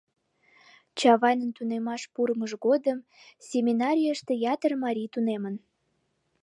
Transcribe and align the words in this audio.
Чавайнын 0.99 1.51
тунемаш 1.57 2.01
пурымыж 2.13 2.51
годым 2.65 2.97
семинарийыште 3.49 4.33
ятыр 4.53 4.71
марий 4.83 5.09
тунемын. 5.13 5.55